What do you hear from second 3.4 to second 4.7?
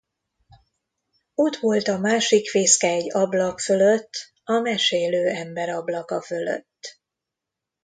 fölött, a